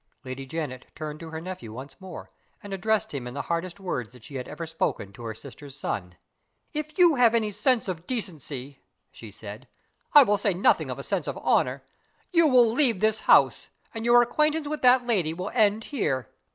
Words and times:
Lady 0.23 0.47
Janet 0.47 0.87
turned 0.95 1.19
to 1.19 1.29
her 1.29 1.39
nephew 1.39 1.71
once 1.71 2.01
more, 2.01 2.31
and 2.63 2.73
addressed 2.73 3.13
him 3.13 3.27
in 3.27 3.35
the 3.35 3.43
hardest 3.43 3.79
words 3.79 4.13
that 4.13 4.23
she 4.23 4.33
had 4.33 4.47
ever 4.47 4.65
spoken 4.65 5.13
to 5.13 5.21
her 5.21 5.35
sister's 5.35 5.77
son. 5.77 6.15
"If 6.73 6.97
you 6.97 7.17
have 7.17 7.35
any 7.35 7.51
sense 7.51 7.87
of 7.87 8.07
decency," 8.07 8.79
she 9.11 9.29
said 9.29 9.67
"I 10.15 10.23
say 10.37 10.55
nothing 10.55 10.89
of 10.89 10.97
a 10.97 11.03
sense 11.03 11.27
of 11.27 11.37
honor 11.37 11.83
you 12.31 12.47
will 12.47 12.71
leave 12.71 12.99
this 12.99 13.19
house, 13.29 13.67
and 13.93 14.03
your 14.03 14.23
acquaintance 14.23 14.67
with 14.67 14.81
that 14.81 15.05
lady 15.05 15.35
will 15.35 15.51
end 15.53 15.83
here. 15.83 16.29